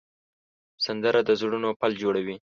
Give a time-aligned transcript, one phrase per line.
[0.85, 2.35] سندره د زړونو پل جوړوي